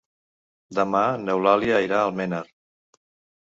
Demà 0.77 1.01
n'Eulàlia 1.25 1.83
irà 1.89 1.99
a 2.01 2.07
Almenar. 2.07 2.41